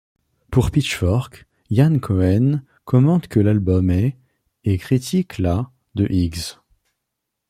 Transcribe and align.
Pour 0.49 0.71
Pitchfork, 0.71 1.45
Ian 1.69 1.99
Cohen 1.99 2.63
commente 2.85 3.27
que 3.27 3.39
l'album 3.39 3.91
est 3.91 4.17
et 4.63 4.79
critique 4.79 5.37
la 5.37 5.69
de 5.93 6.07
Higgs. 6.11 6.55